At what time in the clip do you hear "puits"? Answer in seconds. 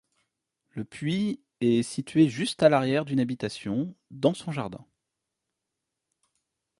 0.83-1.43